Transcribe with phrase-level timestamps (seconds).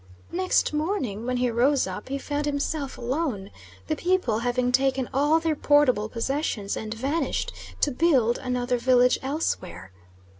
[0.31, 3.51] Next morning, when he rose up, he found himself alone,
[3.85, 9.91] the people having taken all their portable possessions and vanished to build another village elsewhere.